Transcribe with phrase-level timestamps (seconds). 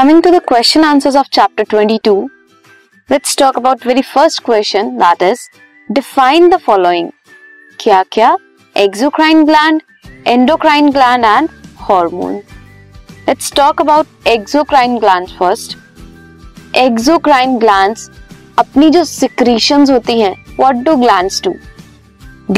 [0.00, 2.30] Coming to the question answers of chapter 22,
[3.10, 5.42] let's talk about very first question that is
[5.92, 7.10] define the following.
[7.80, 8.30] क्या क्या
[8.82, 9.82] exocrine gland,
[10.26, 11.50] endocrine gland and
[11.82, 12.38] hormone.
[13.26, 15.76] Let's talk about exocrine glands first.
[16.84, 18.08] Exocrine glands
[18.58, 21.54] अपनी जो secretions होती हैं what do glands do?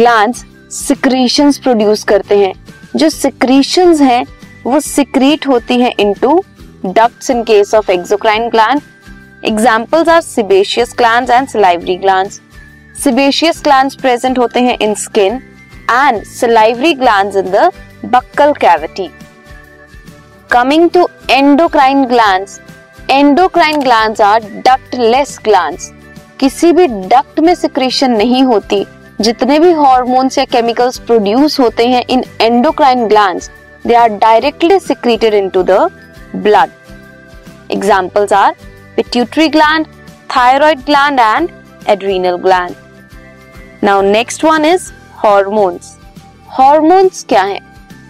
[0.02, 0.44] Glands
[0.82, 2.54] secretions produce करते हैं
[2.96, 4.24] जो secretions हैं
[4.66, 6.40] वो secrete होती हैं into
[6.82, 8.82] ducts in case of exocrine gland.
[9.42, 12.40] Examples are sebaceous glands and salivary glands.
[12.94, 15.40] Sebaceous glands present होते हैं in skin
[15.88, 17.72] and salivary glands in the
[18.04, 19.10] buccal cavity.
[20.48, 22.60] Coming to endocrine glands.
[23.08, 25.90] Endocrine glands are ductless glands.
[26.40, 28.84] किसी भी duct में secretion नहीं होती
[29.20, 33.50] जितने भी hormones या केमिकल्स प्रोड्यूस होते हैं in endocrine glands
[33.86, 35.88] they are directly secreted into the
[36.34, 36.70] blood.
[37.70, 38.54] Examples are
[38.96, 39.88] pituitary gland,
[40.28, 41.52] thyroid gland, and
[41.86, 42.76] adrenal gland.
[43.82, 45.98] Now, next one is hormones.
[46.48, 47.60] Hormones क्या है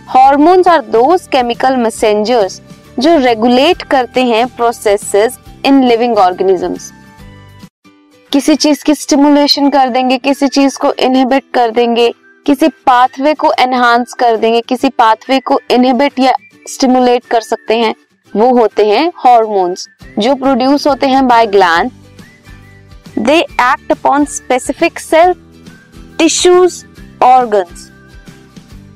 [0.09, 2.61] Hormones are those chemical messengers
[2.99, 6.91] जो regulate करते हैं processes in living organisms
[8.33, 12.13] किसी चीज़ की stimulation कर देंगे किसी चीज़ को इनहिबिट कर देंगे
[12.47, 16.33] किसी पाथवे को एनहांस कर देंगे किसी पाथवे को इनहिबिट या
[16.69, 17.95] स्टिमुलेट कर सकते हैं
[18.37, 19.89] वो होते हैं हॉर्मोन्स
[20.19, 21.91] जो प्रोड्यूस होते हैं by gland
[23.19, 25.35] they act upon specific cell
[26.19, 26.85] tissues
[27.23, 27.91] organs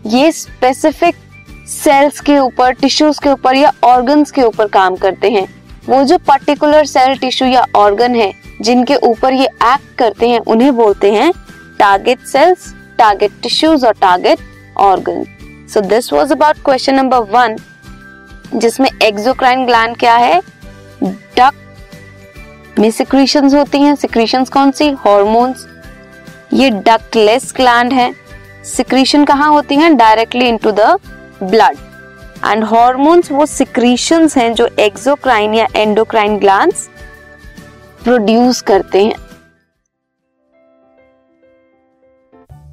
[0.06, 1.14] ये स्पेसिफिक
[1.68, 5.46] सेल्स के ऊपर टिश्यूज के ऊपर या ऑर्गन्स के ऊपर काम करते हैं.
[5.88, 10.74] वो जो पर्टिकुलर सेल टिश्यू या ऑर्गन है, जिनके ऊपर ये एक्ट करते हैं, उन्हें
[10.76, 11.30] बोलते हैं
[11.78, 14.38] टारगेट सेल्स टारगेट टिश्यूज और target
[14.78, 15.24] organ
[15.74, 17.56] so this was about question number one
[18.54, 20.40] जिसमें एक्सोक्राइन ग्लैंड क्या है?
[21.02, 21.52] डक
[22.78, 24.90] में सिक्रीशंस होती हैं। सिक्रीशंस कौन सी?
[25.06, 25.66] हॉर्मोन्स
[26.52, 28.12] ये डकलेस ग्लैंड है।
[28.66, 29.96] सिक्रीशन कहाँ होती हैं?
[29.96, 30.98] Directly into the
[31.42, 31.76] blood
[32.44, 36.88] and hormones वो सिक्रीशंस हैं जो एक्सोक्राइन या एंडोक्राइन ग्लैंड्स
[38.04, 39.14] प्रोड्यूस करते हैं।